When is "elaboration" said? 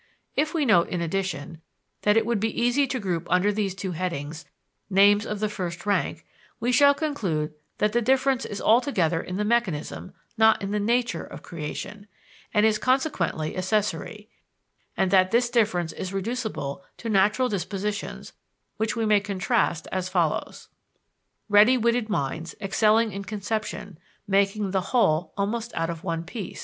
25.73-26.55